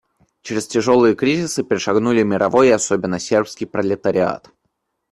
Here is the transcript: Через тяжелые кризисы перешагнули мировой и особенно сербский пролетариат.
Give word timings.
Через 0.41 0.65
тяжелые 0.67 1.13
кризисы 1.15 1.63
перешагнули 1.63 2.23
мировой 2.23 2.69
и 2.69 2.71
особенно 2.71 3.19
сербский 3.19 3.67
пролетариат. 3.67 4.49